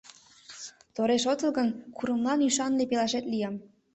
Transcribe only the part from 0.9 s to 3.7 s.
Тореш отыл гын, курымлан ӱшанле пелашет лиям.